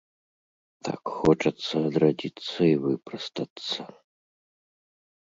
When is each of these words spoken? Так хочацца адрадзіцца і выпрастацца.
Так 0.85 1.01
хочацца 1.17 1.73
адрадзіцца 1.89 2.55
і 2.69 2.71
выпрастацца. 2.87 3.79